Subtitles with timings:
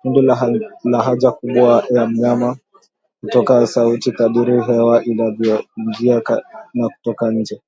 [0.00, 0.20] Tundu
[0.90, 2.56] la haja kubwa ya mnyama
[3.22, 6.22] hutoa sauti kadiri hewa inavyoingia
[6.74, 7.60] na kutoka nje